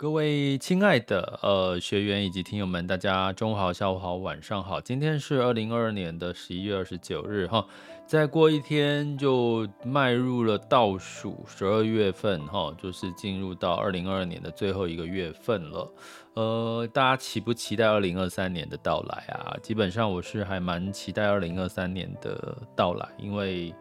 [0.00, 4.80] 各位亲爱的呃学员以及听友们，大家中午好、下午好、晚上好。
[4.80, 7.66] 今天是二零二二年的十一月二十九日哈，
[8.06, 15.92] 再过一天就迈入了倒数十二月份哈，就是进入到二零二二年的最后一个月份了。
[16.32, 19.54] 呃，大家期不期待二零二三年的到来啊？
[19.62, 23.74] 基本上我是还蛮期待二零二三年的到来，因为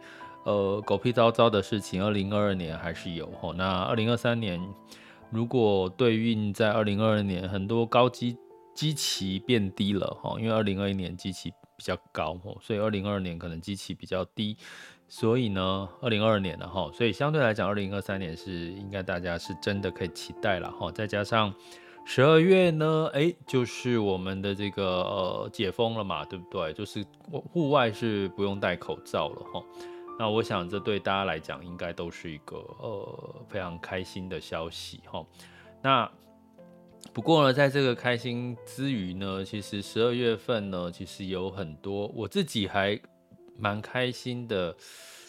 [0.43, 3.53] 呃狗屁糟糟的事情，二零二二年还是有哈。
[3.55, 4.61] 那二零二三年。
[5.31, 8.35] 如果对应在二零二二年，很多高基
[8.73, 14.57] 基期变低了哈，因为二零二一年基期比较高，所以二零二二年可能基期比较低，
[15.07, 21.53] 所以呢，二零二二年了哈，所以相对来讲，二零二三年是应该大家是真的可以期待了哈，再加上
[22.05, 26.73] 十二月呢，哎，就是我们的这个呃解封了嘛，对不对？
[26.73, 29.63] 就是户外是不用戴口罩了哈。
[30.19, 35.25] 那我想，这对大家来讲应该都是一个呃非常开心的消息哈。
[35.81, 36.11] 那
[37.13, 42.99] 不过呢，在这个开心之余呢，其实十二月份呢，其实有很多我自己还
[43.57, 44.75] 蛮开心的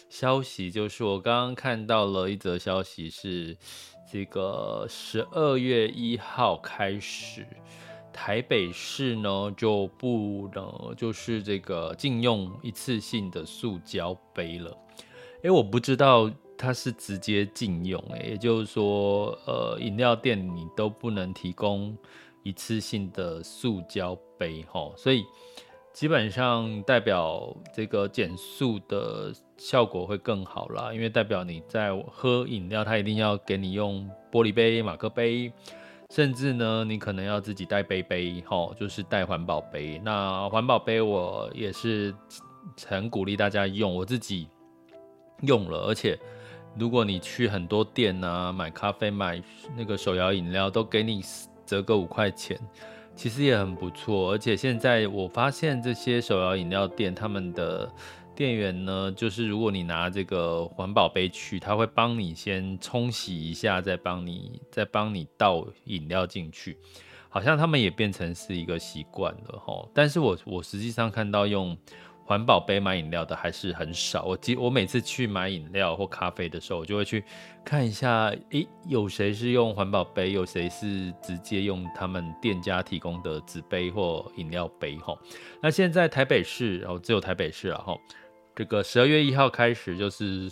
[0.09, 3.57] 消息，就是我刚刚看到了一则消息，是
[4.11, 7.47] 这个十二月一号开始。
[8.13, 14.77] 台北市呢就不能就是这个禁用一次性的塑胶杯了，
[15.43, 21.97] 哎，我不知道它是直接禁用，哎，也就是说，呃，饮料店你都不能提供
[22.43, 25.25] 一次性的塑胶杯，哈，所以
[25.93, 35.51] 基本上代表这个减塑的效果会更好啦，因为代表你在喝饮料，它一定要给你用玻璃杯、马克杯。
[36.11, 39.97] 甚至呢，你可能要自己带杯杯，吼，就是带环保杯。
[40.03, 42.13] 那环保杯我也是
[42.85, 44.49] 很鼓励大家用，我自己
[45.41, 45.79] 用了。
[45.87, 46.17] 而且，
[46.77, 49.41] 如果你去很多店啊，买咖啡、买
[49.75, 51.21] 那个手摇饮料，都给你
[51.65, 52.59] 折个五块钱，
[53.15, 54.31] 其实也很不错。
[54.31, 57.91] 而且现在我发现这些手摇饮料店，他们的
[58.33, 66.77] 店员呢，就是如果你拿这个环保杯去，他会帮你先冲洗一下，再帮你再帮你倒饮料进去，
[67.27, 69.87] 好像他们也变成是一个习惯了哈。
[69.93, 71.77] 但是我我实际上看到用
[72.31, 74.23] 环保杯买饮料的还是很少。
[74.23, 77.21] 我记我每次去买饮料或咖啡的时候，我就会去
[77.61, 85.13] 看一下，诶，有谁是用环保杯，有谁是直接用他们店家提供的纸杯或饮料杯哈。
[85.61, 87.97] 那现在台北市，然后只有台北市了哈。
[88.55, 90.49] 这个十二月一号开始，就是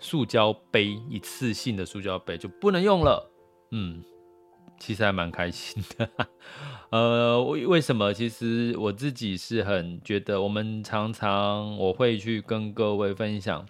[0.00, 3.30] 塑胶杯一次性的塑胶杯就不能用了。
[3.70, 4.02] 嗯，
[4.82, 6.08] 其实还蛮开心的。
[6.90, 8.12] 呃，为为什么？
[8.12, 13.64] 其实我自己是很觉得，我们常常我会去跟各位分享，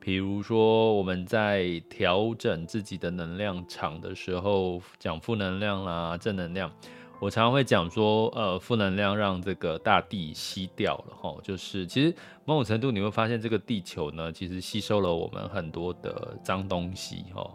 [0.00, 6.72] 比如说我们在调整自己的能量场的时候，讲负能量啦，正能量。
[7.20, 12.14] 我常常会讲说，呃，负能量让这个大地吸掉了哈，就是其实
[12.46, 17.48] 某种程度你会发现，这个地球呢，其实吸收了我们很多的脏东西哈，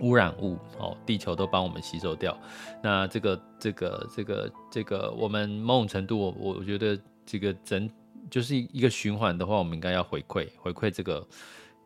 [0.00, 2.38] 污染物哦，地球都帮我们吸收掉。
[2.82, 7.88] 那这个这个这个这个，我们某种程度，我我觉得这个整
[8.30, 11.26] 就是一个循环的话，我们应该要回馈回馈这个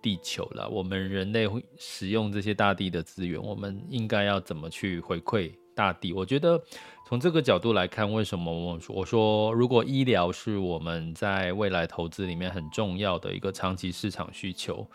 [0.01, 0.69] 地球了。
[0.69, 5.53] 我们人类会使用这些大地的资源，我们应该要怎么去回馈？
[5.75, 6.63] 大地，我觉得
[7.07, 14.87] 从这个角度来看，为什么我说我说，如果医疗是我们在未来投资里面很重要的一个长期市场需求，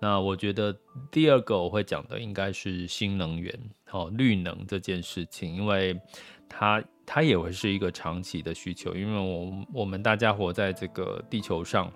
[0.00, 0.76] 那我觉得
[1.10, 3.58] 第二个我会讲的应该是新能源，
[3.90, 5.98] 哦，绿能这件事情，因为
[6.48, 11.90] 它它也会是一个长期的需求，因为我我们大家活在这个地球上，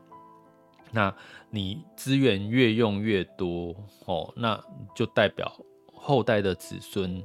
[0.91, 1.15] 那
[1.51, 3.75] 你资源越用越多
[4.07, 4.59] 哦，那
[4.95, 5.53] 就代表
[5.93, 7.23] 后代的子孙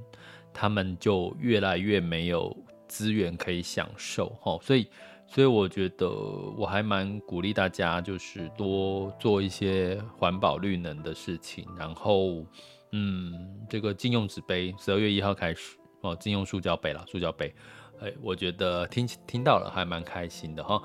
[0.54, 2.56] 他们就越来越没有
[2.88, 4.88] 资源可以享受哦，所以。
[5.34, 6.08] 所以我觉得
[6.56, 11.66] 我还蛮鼓励大家，就是多做一些环保绿能的事情。
[11.76, 12.46] 然后，
[12.92, 13.34] 嗯，
[13.68, 17.52] 这个禁用纸杯，十二月一号开始哦，禁用塑胶杯了，塑胶杯。
[18.00, 20.80] 哎，我觉得听听到了还蛮开心的哈。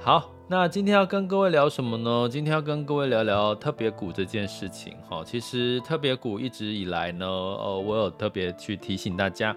[0.00, 2.26] 好，那今天要跟各位聊什么呢？
[2.30, 5.22] 今天要跟各位聊聊特别股这件事情哈。
[5.22, 9.54] 其实特别股一直以来呢，呃，我有特别去提醒大家。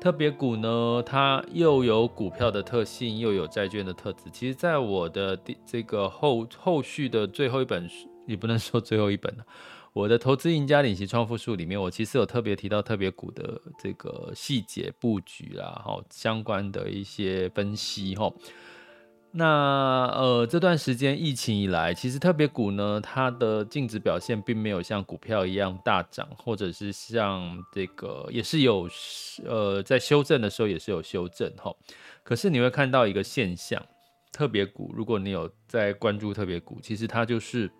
[0.00, 4.30] 特别股呢，它又有股票的特性，又有债券的特质。
[4.32, 9.44] 其实，在我的这个后后续的最后一本书，也不能说最后一本了，
[9.92, 18.32] 我的《投资赢家领息创富术》里面，我其实有特别提到特别股的这个细节布局啦，哈，相关的一些分析，哈。
[19.38, 28.88] 那呃，这段时间疫情以来，其实特别股呢，它的净值表现并没有像股票一样大涨，或者是像这个也是有
[29.44, 31.70] 呃在修正的时候也是有修正哈。
[32.22, 33.84] 可是你会看到一个现象，
[34.32, 37.70] 特别股，如果你有在关注特别股，其实它就是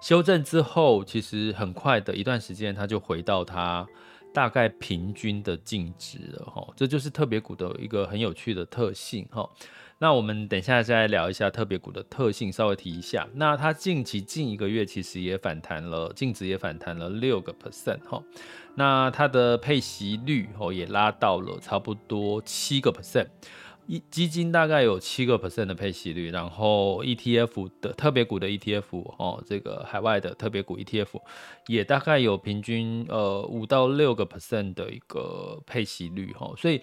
[0.00, 3.86] 修正之后，其实很快的一段时间，它就回到它
[4.34, 6.66] 大概平均的净值了哈。
[6.74, 9.48] 这就是特别股的一个很有趣的特性哈。
[10.02, 13.28] 那我们等一下再来聊一下特别股的特性，稍微提一下。
[13.34, 18.20] 那它近期近一个月其实也反弹了，净值也反弹了六个 percent 哈。
[18.74, 23.28] 那它的配息率哦也拉到了差不多七个 percent，
[23.86, 31.20] 一基金大概有七个 percent 的配息率，然后 ETF 的特别股的 ETF 哦，这个海外的特别股 ETF
[31.68, 36.80] 也大概有平均呃五到六个 percent 的一个配息率哈，所以。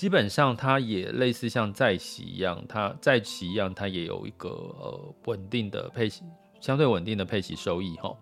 [0.00, 6.22] 基本上它也类似像债息一样，它债息一样，它也有一个呃稳定的配息，
[6.58, 8.16] 相对稳定的配息收益哈。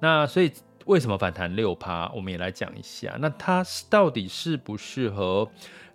[0.00, 0.50] 那所以
[0.86, 2.10] 为什么反弹六趴？
[2.12, 3.16] 我们也来讲一下。
[3.20, 5.48] 那它到底适不适合？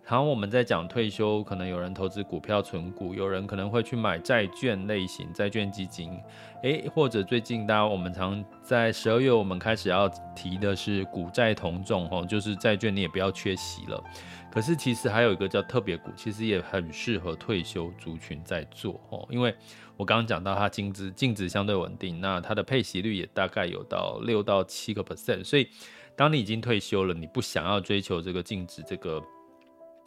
[0.09, 6.17] 然后我们在讲退休，可能有人投资股票存股，有人可能会去买债券类型债券基金，
[6.63, 14.01] 诶，或者最近大家我们常在十二月我们开始要提的是股债同重哦，就是债券你也不要缺席了。
[14.49, 19.53] 可是其实还有一个叫特别股，其实也很适合退休族群在做哦，因为
[19.97, 25.67] 我刚刚讲到它净值净值相对稳定，那它的配息率也大概有到六到七个 percent，所以
[26.15, 29.21] 当你已经退休了，你不想要追求这个净值这个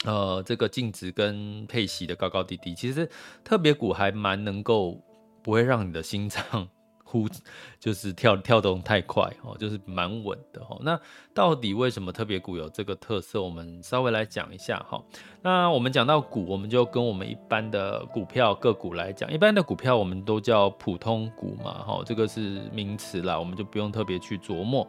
[0.05, 3.08] 呃这个净值跟配息的高高低低，其实
[3.44, 5.00] 特别股还蛮能够
[5.43, 6.69] 不会让你的心脏。
[7.11, 7.27] 呼，
[7.81, 10.79] 就是跳跳动太快哦，就是蛮稳的哦。
[10.83, 10.99] 那
[11.35, 13.43] 到底为什么特别股有这个特色？
[13.43, 15.03] 我们稍微来讲一下哈。
[15.43, 24.87] 那我们讲到股，我们就跟我们一般的股票个股来讲，一般的股票我们都叫普通股嘛，哈，这个是名词啦，我们就不用特别去琢磨。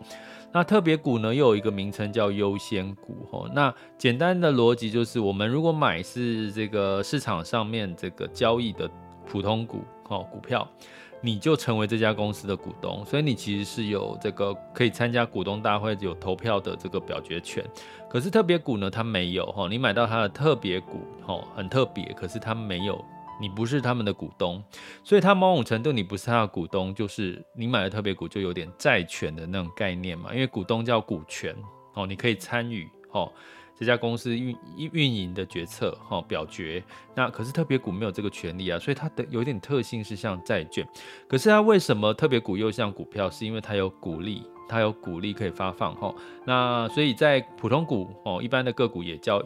[0.53, 3.49] 那特别股呢，又有一个名称叫优先股哈。
[3.53, 8.89] 那简单的逻辑就是，我们如果买是这个市场上面这个交易的
[9.25, 10.67] 普通股哦，股票。
[11.21, 17.63] 你就成为这家公司的股东，所以你其实是有这个可以参加股东大会有投票的这个表决权。
[18.09, 22.99] 可是特别股呢，它没有哈，你买到它的特别股哈，很特别，可是它没有，
[23.39, 24.63] 你不是他们的股东，
[25.03, 31.55] 所以它某种程度你不是他的股东，就是你买的特别股就有点债权的那种概念嘛，因为股东叫股权
[31.93, 33.31] 哦，你可以参与哦。
[33.81, 36.83] 这家公司运运营的决策，哈，表决。
[37.15, 40.87] 那可是特别股没有这个权利啊，所以它的有点特性是像债券。
[41.27, 43.27] 可是它为什么特别股又像股票？
[43.27, 46.13] 是因为它有股利，它有股利可以发放，哈。
[46.45, 49.41] 那所以在普通股，哦，一般的个股也叫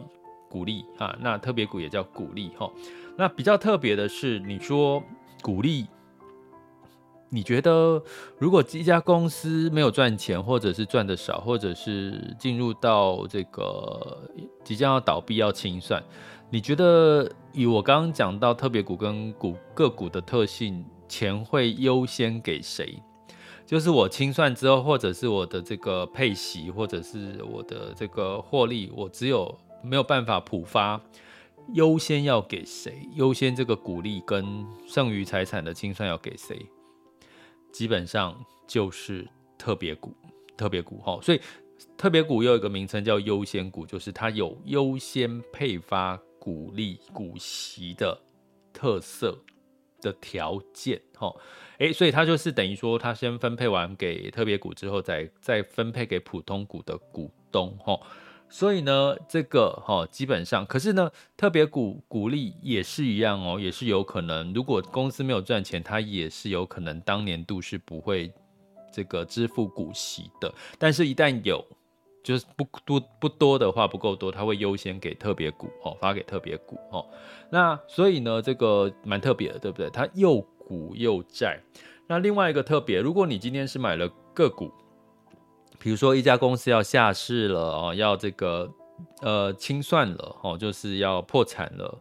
[0.50, 2.70] 股利啊，那特别股也叫股利，哈。
[3.16, 5.02] 那比较特别的是，你说
[5.40, 5.86] 股利。
[7.28, 8.00] 你觉得，
[8.38, 14.30] 如果一家公司没有赚钱，或者是赚的少，或者是进入到这个
[14.62, 16.02] 即将要倒闭要清算，
[16.50, 23.02] 你觉得以我刚刚讲到特别股跟股个股的特性，钱会优先给谁？
[23.66, 29.52] 就是我清算之后，或者是我的这个配息，或者是我的这个获利，我只有
[29.82, 31.00] 没有办法普发，
[31.74, 33.08] 优先要给谁？
[33.14, 36.64] 优先这个股利跟剩余财产的清算要给谁？
[37.72, 39.26] 基本上就是
[39.58, 40.14] 特别股，
[40.56, 41.40] 特别股哈，所以
[41.96, 48.18] 特别股又有一个名称叫优先股，就是它有优先配发股利股息的
[48.72, 49.38] 特色
[50.00, 51.34] 的条件哈，
[51.78, 57.98] 诶，所以它就是等于说，它先分配完给特别股之后，再再分配给普通股的股东哈。
[58.48, 68.32] 所以呢，这个哈、哦、基本上，可是呢，特别股股利也是一样哦，也是有可能，如果公司没有赚钱，它也是有可能当年度是不会
[68.92, 70.52] 这个支付股息的。
[70.78, 71.62] 但是，一旦有，
[72.22, 77.04] 就是不多不多的话，不够多，它会优先给特别股哦，发给特别股哦。
[77.50, 79.90] 那所以呢，这个蛮特别的，对不对？
[79.90, 81.60] 它又股又债。
[82.06, 84.72] 那另外一个特别，如果你今天是买了个股。
[85.78, 88.70] 比如说一家公司要下市了哦，要这个
[89.22, 91.98] 呃清算了哦，就是要破产了，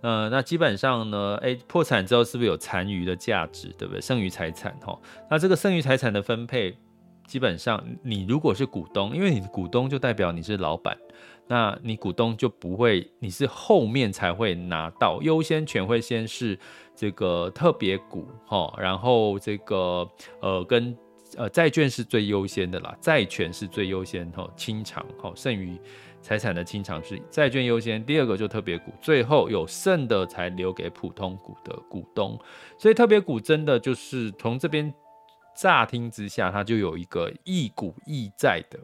[0.00, 4.00] 呃，那基本上呢，哎，破产之后是不是有残余的价值，对不对？
[4.00, 4.98] 剩余财产哈，
[5.30, 6.76] 那这个剩余财产的分配，
[7.26, 10.96] 基本上你如果是股东，因为你的股东就代表你是老板，
[11.46, 16.58] 那你股东就不会，你是后面才会拿到优先权，会先是
[16.94, 20.08] 这个特别股哈，然后这个
[20.40, 20.96] 呃跟。
[21.36, 25.78] 呃，债券是最优先的啦，债权是最优先哈，清偿哈，剩余
[26.20, 32.38] 财产的清偿是债券优先，第二个就特别股，最后有剩的才留给普通股的股东，
[32.78, 34.92] 所以特别股真的就是从这边
[35.56, 38.78] 乍听之下，它就有一个一股一债的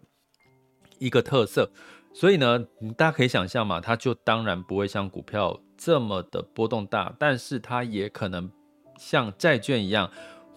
[0.98, 1.70] 一个特色，
[2.14, 2.58] 所以呢，
[2.96, 8.50] 大家可以想象嘛，它就当然不会像股票这么的波动大，但是它也可能
[8.96, 10.10] 像债券一样。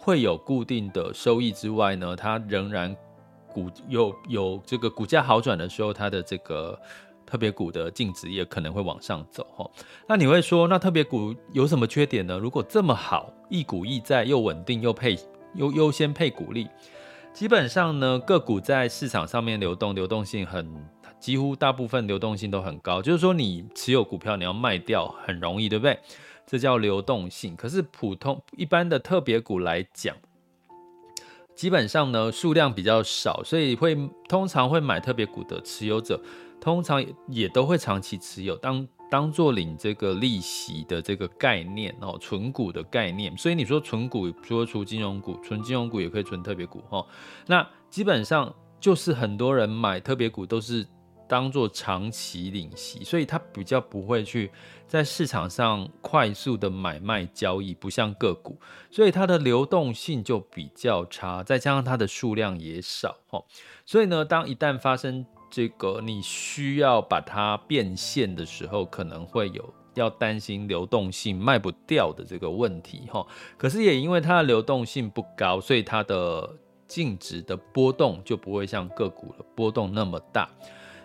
[0.03, 2.96] 会有固定的收益之外呢，它仍然
[3.48, 6.77] 股有有这个股价好转的时候，它的这个
[7.24, 9.70] 特别股的净值也可能会往上走哈。
[10.08, 12.38] 那你会说，那特别股有什么缺点呢？
[12.39, 15.15] 如果这么好，一股一债又稳定又配
[15.53, 16.67] 又优先配股利，
[17.31, 20.67] 基本上呢，个股在市场上面流动，流动性很
[21.20, 26.00] 几乎大部分流动性都很高，就是说你持有股票你要卖掉很容易，对不对？
[26.51, 30.13] 这叫流动性，可是普通一般的特别股来讲，
[31.55, 36.22] 基本上呢数量比较少，所以会通常会买特别股的持有者，
[36.60, 43.34] 通常也都会长期持有，当当做领这个利息的这个概念哦，存股的概念。
[43.38, 47.08] 所以你说存股，说除金融股，存金融股也可以存特别股哦。
[47.48, 50.86] 那基本上就是很多人买特别股都是。
[51.31, 54.51] 当做长期领息，所以它比较不会去
[54.91, 63.15] 在市场上快速的买卖交易，不像个股，所以它的流动性就比较差，再加上它的数量也少，
[63.86, 73.07] 所以呢，当一旦发生这个你需要把它变现的时候，可能会有要担心流动性卖不掉的这个问题，
[73.57, 76.53] 可是也因为它的流动性不高，所以它的
[76.86, 80.50] 净值的波动就不会像个股的波动那么大。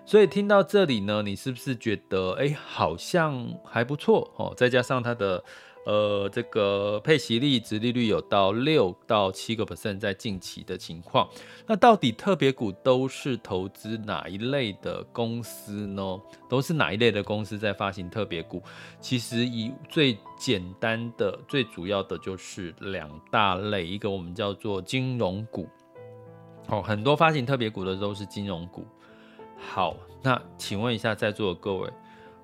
[0.06, 4.54] 所以听到这里呢，你是不是觉得哎，好像还不错哦？
[4.56, 5.42] 再加上它的
[5.84, 11.28] 呃这个配息率、殖利率有到六到七个 percent，在近期的情况，
[11.66, 16.20] 那到底特别股都是投资哪一类的公司呢？
[16.48, 18.62] 都是哪一类的公司在发行特别股？
[19.00, 25.68] 其实以最简单的、最主要的就是两大类，一个我们叫做金融股，
[26.68, 28.86] 哦，很多发行特别股的都是金融股。
[29.56, 31.90] 好，那请问一下在座的各位，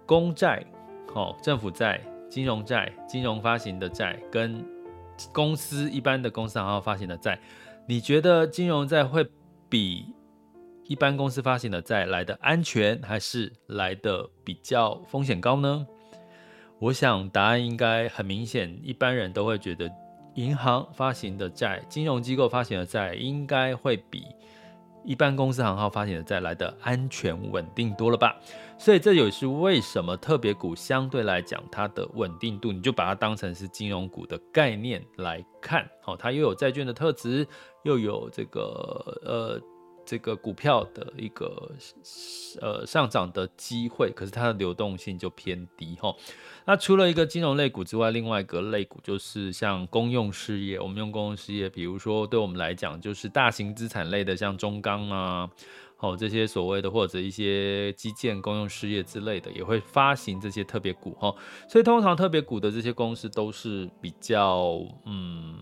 [0.06, 0.64] 公债、
[1.14, 4.64] 哦，政府债、金融债、金融发行的债，跟
[5.32, 7.38] 公司一般的公司行号发行的债，
[7.86, 9.26] 你觉得金融债会
[9.68, 10.06] 比
[10.84, 15.86] 一般公司发行的债来的安全，还是来的比较风险高呢？
[16.78, 19.88] 我想答案应该很明显，一般人都会觉得
[20.34, 24.24] 银行发行的债、金融机构发行的债应该会比。
[25.04, 28.36] 一般公司行号发行的债来的安全稳定多了吧？
[28.78, 37.46] 所以这也是为什么特别股相对来讲它的稳定度，你就把它当成是金融股的概念来看，好，它又有债券的特质，
[37.82, 39.60] 又有这个呃。
[40.04, 41.72] 这个股票的一个
[42.60, 46.14] 呃上涨的机会，可是它的流动性就偏低哈。
[46.64, 50.78] 那除了一个金融类股之外，另外一个类股就是像公用事业。
[50.78, 55.50] 我们用公用事业，比如说对我们来讲，就是大型资产类的，像中钢啊，
[55.98, 61.34] 哦这些所谓的或者一些基建公用事业之类的，也会发行这些特别股哈。
[61.68, 65.58] 所以通常特别股的这些公司都是比较嗯。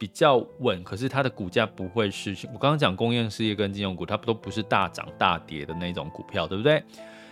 [0.00, 6.82] 比较稳，可是它的股价不会是我刚刚讲工业事业跟金融股，它都不是大涨大跌的那种股票，对不对？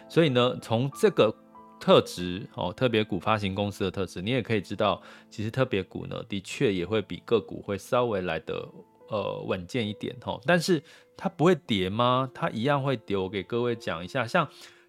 [0.06, 1.34] 所以呢，从这个
[1.80, 8.68] 特质哦，特别股发行公司的特质，你也可以知道，其实特别股呢，的确也会比个股会稍微来得
[9.08, 10.38] 呃稳健一点哦。
[10.44, 10.82] 但是
[11.16, 12.30] 它不会跌吗？
[12.34, 13.16] 它一样会跌。
[13.16, 14.46] 我给各位讲一下，像。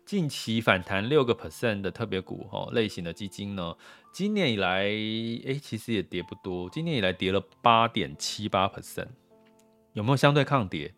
[0.09, 3.75] 近期反弹六个 percent 的特别股哈类型的基金呢，
[4.11, 6.67] 今年以来，哎，其实也跌不多。
[6.67, 9.09] 今年以来跌了八点七八 percent，
[9.93, 10.95] 有没有相对抗跌？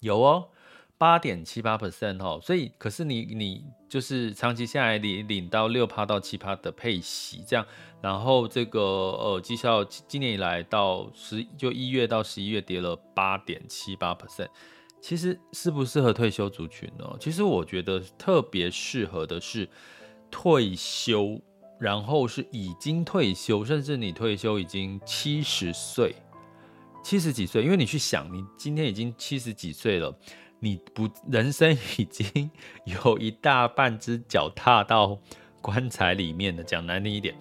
[0.00, 0.48] 有哦，
[0.96, 7.66] 八点七八 percent 哈，所以可是你你就是长期下来你领到六趴到七趴的配息这样，
[8.00, 14.48] 然后这个呃绩效今年以来到十就一月到十一月跌了八点七八 percent，
[15.00, 17.04] 其实适不适合退休族群呢？
[17.20, 19.68] 其实我觉得特别适合的是
[20.30, 21.40] 退休，
[21.78, 26.14] 然后是已经退休，甚至你退休已经七十岁。
[27.04, 30.12] 七十几岁，因为你去想，你今天已经七十几岁了，
[30.58, 32.50] 你不人生已经
[33.04, 35.16] 有一大半只脚踏到
[35.62, 37.32] 棺材里面了，讲难听一点，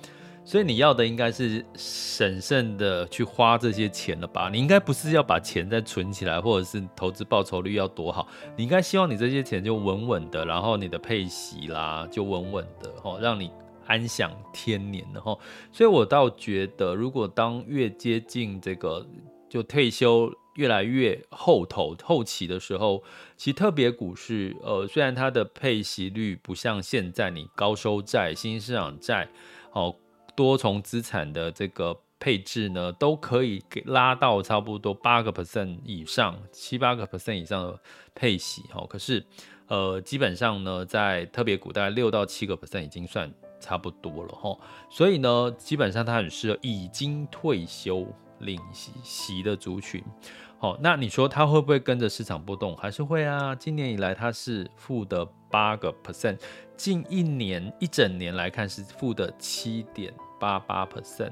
[0.46, 4.48] 所以你要的应该是审慎的去花这些钱了吧？
[4.50, 8.28] 你应该不是要把钱再存起来，或者是投资报酬率要多好？
[8.56, 13.52] 你应该希望你这些钱就稳稳的，然后你的配息啦就稳稳的，吼，让你
[13.88, 15.40] 安享天年的吼。
[15.72, 19.06] 所以我倒觉得，如果当越接近这个。
[19.48, 23.02] 就退休越来越后头后期的时候，
[23.38, 29.30] 其实特别股市，呃，虽然它的配息率不像现在你高收债、新兴市场债，
[29.72, 29.96] 哦，
[30.36, 37.80] 多重资产的这个配置呢，都可以给拉到差不多八个 percent 以上，七八个 percent 以上的
[38.14, 39.26] 配息，哦，可是，
[39.68, 44.58] 呃，基本上呢，在特别股大概六到七个 percent 已经算差不多了，哈，
[44.90, 48.06] 所以呢，基本上它很适合已经退休。
[48.40, 50.04] 领息息的族群，
[50.60, 52.76] 好，那你说它会不会跟着市场波动？
[52.76, 53.56] 还是会啊。
[53.56, 55.26] 今年以来它是负的
[55.56, 56.38] 八个 percent，
[56.76, 61.32] 近一年一整年来看是负的七点八八 percent，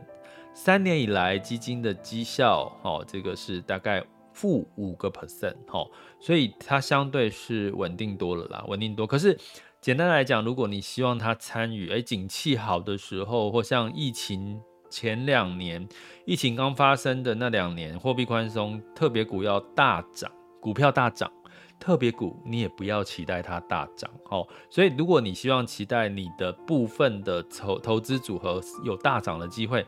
[0.53, 4.01] 三年以来基金的绩效，哦，这个是大概
[4.31, 9.05] 负五个 percent，哦，所以它相对是稳定多了啦，稳定多。
[9.05, 9.37] 可是
[9.81, 14.61] 简单来讲，如果你希望它参与，哎，景气好的时候，或像疫情。
[14.89, 15.89] 前两年
[16.23, 21.33] 疫情刚发生的那两年，货币宽松，特别股要大涨，股票大涨，
[21.79, 24.47] 特别股你也不要期待它大涨，哦。
[24.69, 29.85] 所以如果你希望期待你的部分的投投资组合有大涨的机会，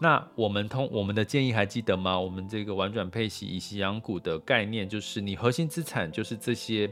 [0.00, 2.18] 那我们通我们的建议还记得吗？
[2.18, 6.90] 我们这个玩转配息、以息养股的概念，就是你核心资产就是这些，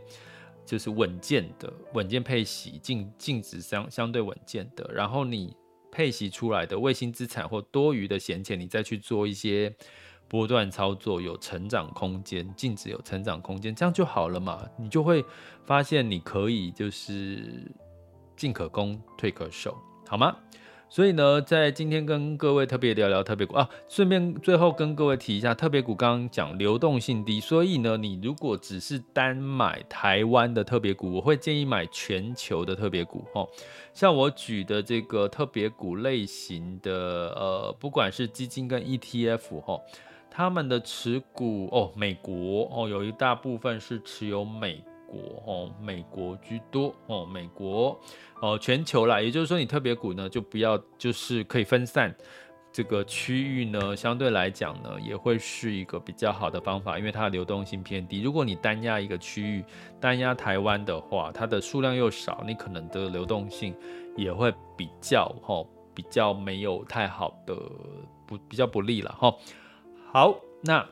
[0.65, 5.57] 就是稳健的稳健配息，净净值相相对稳健的，然后你。
[5.93, 9.75] 配息出来的卫星资产或多余的闲钱，你再去做一些
[10.31, 14.63] 波段操作，有成长空间，净值有成长空间，这样就好了嘛？
[14.79, 15.25] 你就会
[15.67, 17.69] 发现你可以就是
[18.37, 20.37] 进可攻，退可守，好吗？
[20.89, 33.49] 所以呢，在今天跟各位特别聊聊特别股啊，顺便最后跟各位提一下，特别股刚刚讲流动性低，所以呢，你如果只是单买台湾的特别股，我会建议买全球的特别股哦。
[33.95, 36.93] 像我举的这个特别股类型的，
[37.37, 39.81] 呃，不管是基金跟 ETF 哈，
[40.31, 44.83] 他们的持股哦，美国哦，有一大部分是持有美。
[45.11, 48.01] 国哦，美国居多哦，美国
[48.41, 52.15] 哦，全球啦，也就是说，你特别股呢，就不要，就是可以分散
[52.71, 58.23] 这个区域呢，相对来讲呢，也会是一个比较好的方法，因为它的流动性偏低。
[58.23, 59.65] 如果你单压一个区域，
[59.99, 63.75] 单压台湾的话，它的数量又少，你可能的流动性
[64.17, 67.57] 也会比较哈，比较没有太好的
[68.29, 69.35] 不比较不利了哈。
[70.13, 70.85] 好，那。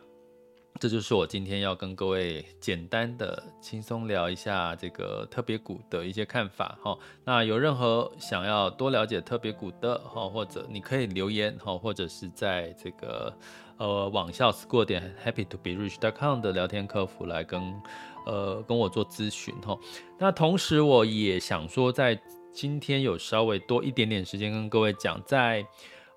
[0.80, 6.96] 这就是我今天要跟各位简单的、轻松聊一下这个特别股的一些看法哈。
[7.24, 13.36] 那有任何想要多了解特别股的哈，或者你可以留言哈，或者是在这个
[13.76, 17.60] 呃网校 school 点 happy to be rich dot com 的聊天客服来跟
[18.24, 19.76] 呃跟我做咨询哈。
[20.16, 22.16] 那同时我也想说，在
[22.52, 25.66] 今天有稍微多一点点时间跟各位讲在。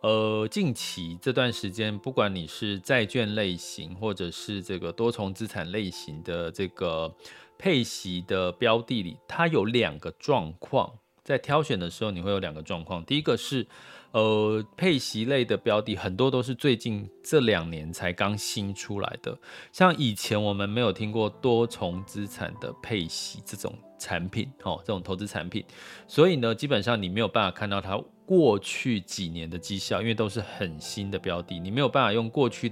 [0.02, 7.16] 呃，近期这段时间，不管你是债券类型，或者是这个多重资产类型的这个
[7.56, 10.92] 配息的标的里，它有两个状况，
[11.24, 13.06] 在挑选的时候你会有两个状况。
[13.06, 13.68] 第一个是，
[14.10, 19.38] 呃，配息类的标的很多都是最近这两年才刚新出来的，
[19.72, 25.64] 像以前我们没有听过多重资产的配息这种产品，哦，这种投资产品，
[26.08, 28.02] 所以呢，基本上你没有办法看到它。
[28.24, 32.72] 过去几年的绩效，因为都是很新的标的，你没有办法用过去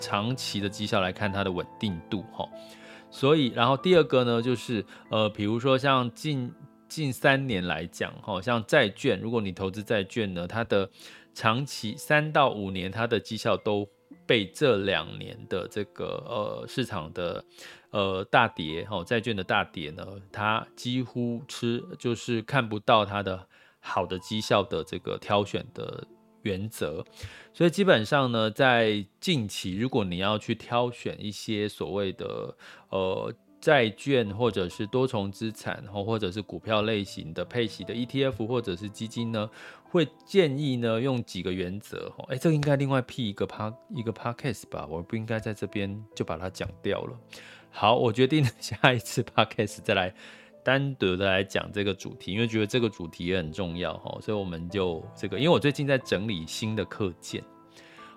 [0.00, 2.48] 长期的绩效来看它的稳定度，哈。
[3.08, 6.52] 所以，然后第二个呢，就是呃，比如说像近
[6.88, 10.90] 近三年来讲，哈，像债券，如果你投资债券呢，它的
[11.32, 13.88] 长期三到五年，它的绩效都
[14.32, 17.44] 被这两年的这个呃市场的
[17.90, 23.46] 呃大跌，哈，债券的大跌呢，它几乎吃就是看不到它的。
[23.84, 26.06] 好的绩效的这个挑选的
[26.42, 27.04] 原则，
[27.52, 32.56] 所以基本上呢，在近期，如果你要去挑选一些所谓的
[32.90, 39.50] 呃债券或者是多重资产，或者是股票类型的配息的 ETF 或者是基金呢，
[39.92, 42.10] 会建议呢用几个原则。
[42.28, 47.18] 哎，这个应该另外辟一个 p 一个 podcast 吧，我不应该在这边就把它讲掉了。
[47.70, 50.14] 好，我决定 下一次 podcast 再来
[50.64, 57.44] 单独的来讲这个主题，因为觉得这个主题也很重要哈，所以我们就这个，因为我最近在整理新的课件。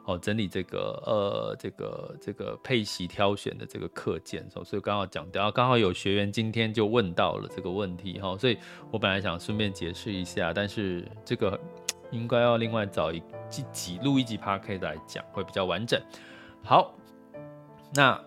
[0.06, 8.58] 哦，整理这个呃，这个这个配席挑选的这个课件，所以刚好讲到，刚好有学员今天就问到了这个问题哈，所以
[8.92, 11.60] 我本来想顺便解释一下，但是这个
[12.12, 13.20] 应该要另外找一
[13.72, 16.00] 集录一集 Podcast 来讲，会比较完整。
[16.64, 16.94] 好，
[17.96, 18.24] 那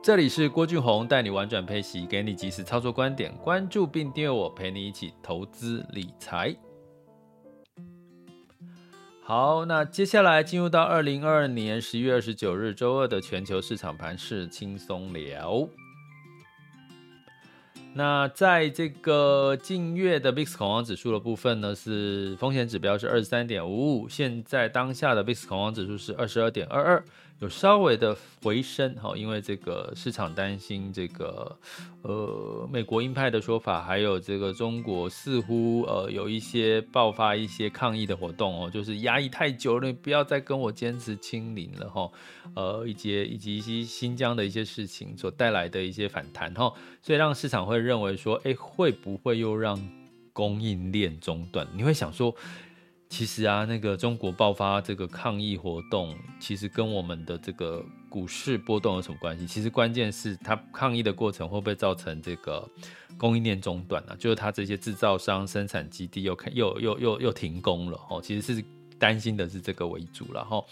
[0.00, 6.56] 这里是郭俊宏带你玩转配息，给你及时操作观点，关注并订阅我，陪你一起投资理财。
[9.30, 15.68] 好，那接下来进入到二零二二年十一月二十九日周二的全球市场盘势轻松聊。
[17.94, 27.04] 那在这个近月的 VIX 恐慌指数的部分呢，是风险指标是二十三点五五，现在当下的 VIX 恐慌指数是二十二点二二。
[27.40, 31.58] 有稍微的回升，哈，因为这个市场担心这个，
[32.02, 42.10] 呃，美国鹰派的说法，还有这个中国似乎呃有一些爆发一些抗议的活动哦，就是压抑太久了，你不要再跟我坚持清零了哈，
[42.54, 49.80] 呃，以及以及一些新疆的一些事情所带来的一些反弹哈，所以让市场会认为说，哎，会不会又让
[50.34, 51.66] 供应链中断？
[51.74, 52.36] 你会想说。
[53.10, 59.46] 其实啊，那个中国爆发这个抗议活动，其实跟我们的这个股市波动有什么关系？
[59.46, 62.66] 其实关键是它抗议的过程会不会造成这个
[63.18, 64.16] 供应链中断、啊？
[64.18, 68.64] 就是它这些制造商生产基地又开又又又又停工了哦，其实是。
[69.00, 70.62] 担心的是这个为主了哈，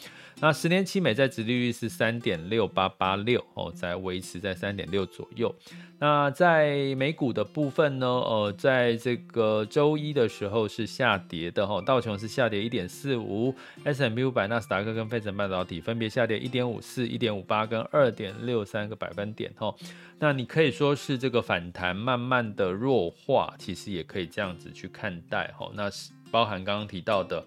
[0.41, 5.53] 那十年期美债殖利率是三点六八八六哦，在维持在三点六左右。
[5.99, 19.75] 那在美股的部分呢，呃，在这个周一的时候是下跌的哈，道琼是下跌一点四五，S M U 百、纳斯达克跟费城半导体分别下跌一点五四、一点五八跟二点六三个百分点哈。
[20.21, 25.69] 那你可以说是这个反弹慢慢的弱化，其实也可以这样子去看待哈。
[25.75, 27.45] 那是包含刚刚提到的。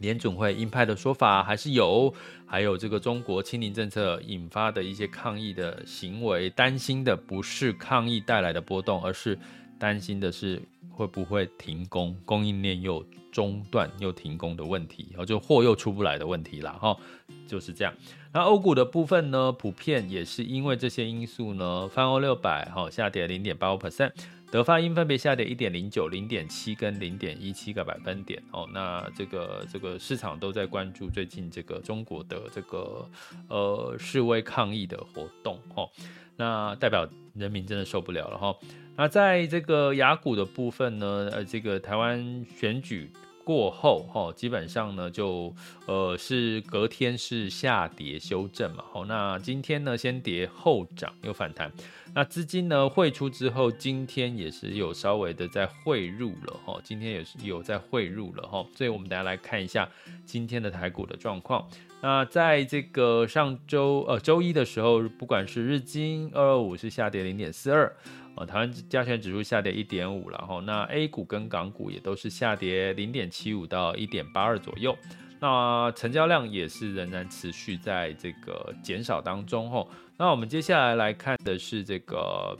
[0.00, 2.12] 联准会鹰派的说法还是有，
[2.46, 9.38] 还有这个中国清零政策引发的一些抗议的行为，担心的不是抗议带来的波动，而是
[9.78, 10.60] 担心的是
[10.90, 16.96] 会不会停工，供应链又中断又停工的问题，然后就货又出不来的问题了哈，
[17.46, 17.94] 就是这样。
[18.32, 24.12] 那欧股的部分呢，普遍也是因为这些因素呢，泛欧六百哈下跌零点八五 percent。
[24.50, 28.68] 德发音分别下跌一点零九、零点七跟零点一七个百分点哦。
[28.72, 33.08] 那这个这个市场都在关注最近这个中国的这个
[33.48, 35.88] 呃示威抗议的活动哦。
[36.36, 38.56] 那代表人民真的受不了了哈。
[38.96, 43.10] 那在这个雅股的部分呢，呃，这个台湾选举。
[43.50, 45.52] 过后哈，基本上呢就
[45.86, 51.68] 呃是隔天是下跌修正嘛，好，那今天呢先跌后涨又反弹，
[52.14, 59.88] 那资金呢汇出之后，今天也是有稍微的在汇入了哈，今天也是有在汇入了哈，所以我们大家来看一下
[60.24, 61.66] 今天的台股的状况。
[62.02, 67.94] 那在这个上周呃周一的时候，不管是日经二二五是下跌零点四二。
[68.36, 74.96] 呃，台湾加权指数下跌一点五，然后那 A 股跟港股也都是下跌零点七五到一点八二左右。
[75.40, 79.68] 那成交量也是仍然持续在这个减少当中。
[79.68, 82.56] 吼，那我们接下来来看的是这个，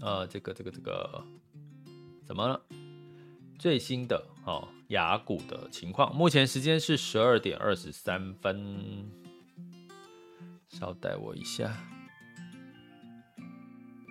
[0.00, 1.22] 呃，这个这个这个
[2.24, 2.60] 怎么了？
[3.60, 9.06] 最新的哦，雅股的情况，目前时间是十二点二十三分，
[10.70, 11.70] 稍待我一下。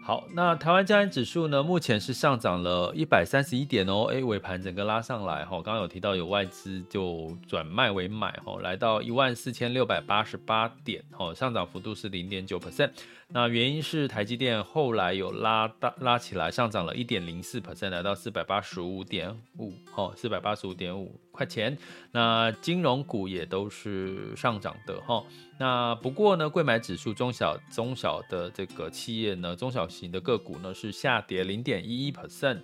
[0.09, 12.89] 好，那台湾加权指数呢，目前是上涨了一百三十一点哦，哎，尾盘整个拉上来哈，刚刚有提到有外资就转卖为买哈，来到一万四千六百八十八点哦，上涨幅度是零点九 percent。
[13.27, 21.77] 那原因是台积电后来有拉大拉起来，上涨了一点零四 percent，来到四百八十五点五哦，四百八十五点五块钱。
[22.11, 25.23] 那金融股也都是上涨的哈。
[25.57, 32.59] 那不过呢，贵买指数中小中小的这个企业呢，中小型的个股呢是下跌零点一一 percent。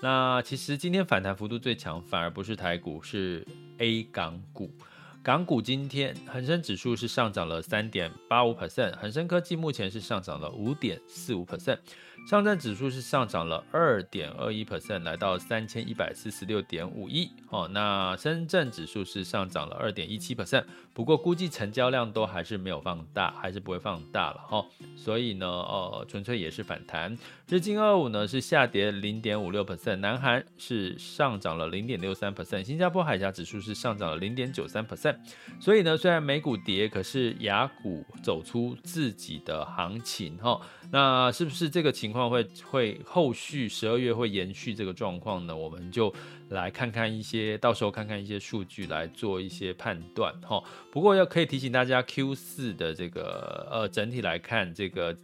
[0.00, 3.46] 那其实今天反弹幅度最强，反而不是台股，是
[3.78, 4.68] A 港股。
[5.28, 11.76] 港股今天恒生指数是上涨了三点八五 percent，恒生科技目前是上涨了五点四五 percent。
[12.26, 17.30] 上证指数是上涨了二点二一 percent，来到三千一百四十六点五一。
[17.50, 24.66] 哦，那深圳指数是上涨了二点一七 percent，不过估计成交量都还是没有放大，还是不会放大了哈。
[24.96, 27.16] 所以呢，呃，纯粹也是反弹。
[27.46, 35.17] 日经二五呢是下跌零点五六 percent，南韩是上涨了零点六三 percent，新加坡海峡指数是上涨了零点九三 percent。
[35.60, 40.60] 所以呢，虽然美股跌，可是雅股走出自己的行情哈。
[40.90, 45.54] 那是不是这个情况会会后续十二月会延续这个状况呢？
[45.54, 46.14] 我们就
[46.48, 50.62] 来看看一些，到时候看看一些数据来做一些判断哈。
[50.90, 55.16] 不过要可以提醒大家，Q 四的这个呃整体来看，这个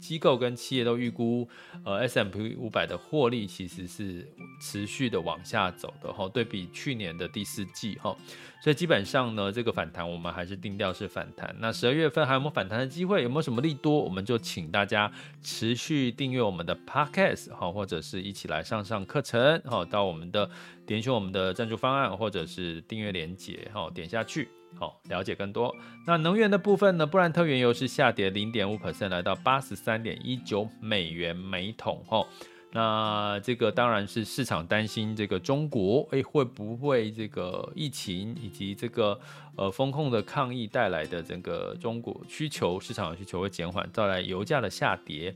[0.00, 1.48] 机构跟企业都预估，
[1.84, 4.26] 呃 S M P 五百的获利其实是
[4.60, 6.28] 持续的往下走的哈。
[6.28, 8.16] 对比去年的第四季哈，
[8.62, 11.54] 所以基本上呢，这个反弹我们还是定调是反弹。
[11.58, 13.22] 那十二月份还有没有反弹的机会？
[13.22, 14.00] 有没有什么利多？
[14.00, 15.10] 我们就请大家
[15.42, 20.48] 持续订阅我们的 Podcast 哈，或者是一起来上上课程哈，到我们的。
[20.86, 25.74] 点选我们的赞助方案，或者是订阅连接，好，点下去，好，了解更多。
[26.06, 27.06] 那能源的部分呢？
[27.06, 32.26] 布兰特原油是下跌零点五 percent，来到八十三点一九美元每桶，哈。
[32.74, 39.20] 那这个当然是市场担心这个中国，诶，会不会这个疫情以及这个
[39.56, 45.34] 呃风控的抗议带来的整个中国需求市场的需求会减缓，带来油价的下跌。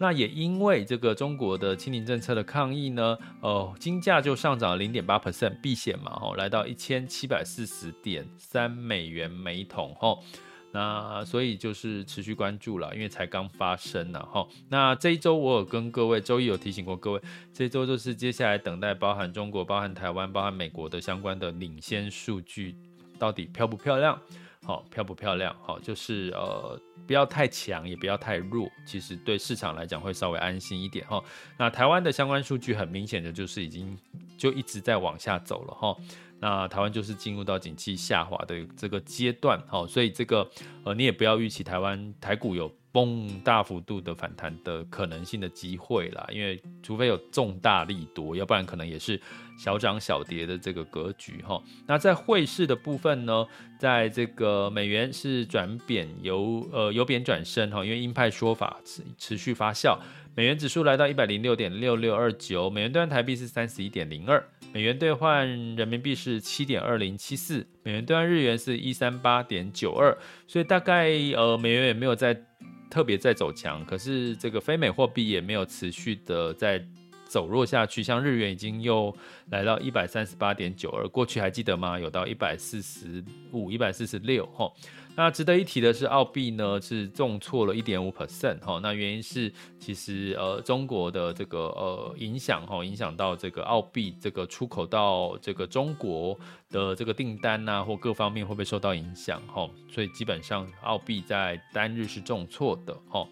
[0.00, 10.22] 那也因为这个中国的清零政策的抗议呢，呃，金价就上涨了零点八 percent，避险嘛，吼，来到一千七百四十点三美元每桶，吼，
[10.70, 17.20] 那所以就是持续关注了，因为才刚发生呢，吼，那这一周我有跟各位周一有提醒过各位，
[17.52, 22.76] 这一周就是接下来等待包含中国、包含台湾、包含美国的相关的领先数据，
[23.18, 24.20] 到底漂不漂亮？
[24.68, 25.56] 好，漂不漂亮？
[25.62, 31.24] 好，就是呃，不要太强，也不要太弱，其实对市场来讲会稍微安心一点哈。
[31.56, 33.96] 那台湾的相关数据很明显的就是已经
[34.36, 35.96] 就一直在往下走了哈。
[36.38, 40.46] 那台湾就是进入到景气下滑的这个阶段，好，所以这个
[40.84, 42.70] 呃，你也不要预期台湾台股有。
[42.90, 49.20] 崩大幅度的反弹的可能性的机会啦，因为除非有重大利多，要不然可能也是
[49.58, 51.62] 小涨小跌的这个格局哈。
[51.86, 53.46] 那在汇市的部分呢，
[53.78, 59.98] 在这个美元是转贬由呃由贬转升哈，因为鹰派说法持持续发酵，
[60.34, 65.46] 美元指数来到一百零六点六六二九，美元兑换台币是三十一点零二，美元兑换
[65.76, 72.44] 人民币是七点二零七四，美元兑换日元是一三八点九二，所以大概呃美元也没有在。
[72.90, 76.84] 特别在走强，可是这个非美货币也没有持续的在
[77.28, 79.14] 走弱下去，像日元已经又
[79.50, 81.98] 来到一百三十八点九二，过去还记得吗？
[81.98, 84.74] 有到一百四十五、一百四十六，吼。
[85.14, 88.78] 那值得一提的是，澳币呢是重挫了一点五 percent 哈。
[88.80, 96.38] 那原因是其实呃中国的这个呃影响哈，影响到这个澳币这个出口到这个中国
[96.70, 99.68] 的这个订单呐、啊，或各方面会不会受到影响哈？
[99.90, 103.26] 所以基本上澳币在单日是重挫的哈，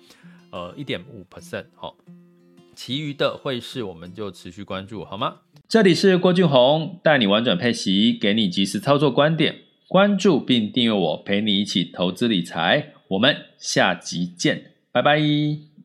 [0.50, 1.94] 呃一点五 percent 哈。
[2.76, 5.38] 其余的汇市我们就持续关注好吗？
[5.66, 9.56] 这里是郭俊宏带你玩转配息，给你及时操作观点。
[9.88, 12.92] 关注并订阅我，陪你一起投资理财。
[13.08, 15.75] 我们下集见，拜拜。